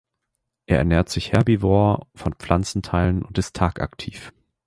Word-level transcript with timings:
Es 0.65 0.77
ernährt 0.77 1.09
sich 1.09 1.31
herbivor 1.31 2.07
von 2.15 2.33
Pflanzenteilen 2.33 3.21
und 3.21 3.37
ist 3.37 3.55
tagaktiv. 3.55 4.31